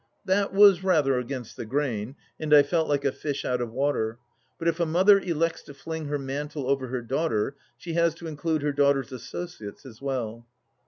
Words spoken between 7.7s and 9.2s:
she has to include her daughter's